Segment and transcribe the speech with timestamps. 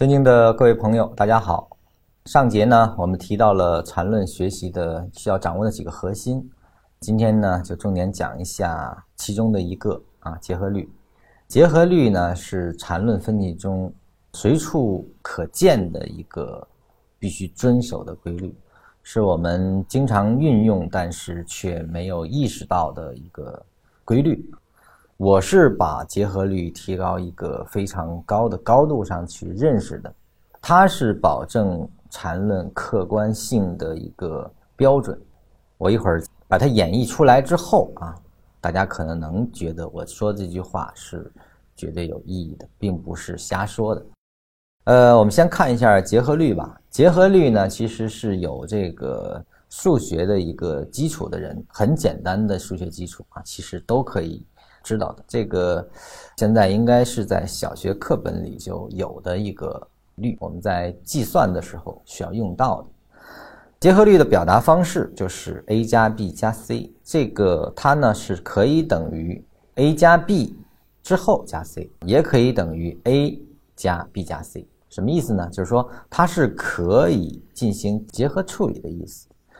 [0.00, 1.76] 尊敬的各位朋友，大家好。
[2.24, 6.50] 上节呢，我们提到了缠论学习的需要掌握的几个核心。
[7.00, 10.90] 今天呢，就重点讲一下其中的一个啊，结合律。
[11.46, 13.92] 结合律呢，是缠论分析中
[14.32, 16.66] 随处可见的一个
[17.18, 18.54] 必须遵守的规律，
[19.02, 23.62] 是我们经常运用，但是却没有意识到的一个
[24.02, 24.50] 规律。
[25.22, 30.10] 我是把结合律提高一个非常高的高度上去认识的，
[30.62, 35.20] 它是保证缠论客观性的一个标准。
[35.76, 38.16] 我一会儿把它演绎出来之后啊，
[38.62, 41.30] 大家可能能觉得我说这句话是
[41.76, 44.06] 绝对有意义的，并不是瞎说的。
[44.84, 46.80] 呃，我们先看一下结合律吧。
[46.88, 54.42] 结合律呢，其实是有这个数学的一个基础的人，很简单的数学基础啊，其实都可以。
[54.82, 55.86] 知道的这个，
[56.36, 62.88] 现在应该是在小学课本里就有的一个律，我们在计算的时候需要用到的。
[63.78, 69.42] 结合律的表达方式就是 a 加 b 加 c，这个它呢是可以等于
[69.76, 70.54] a 加 b
[71.02, 73.42] 之后加 c，也可以等于 a
[73.74, 74.68] 加 b 加 c。
[74.90, 75.48] 什么意思呢？
[75.50, 79.28] 就是说它是可以进行结合处理的意思。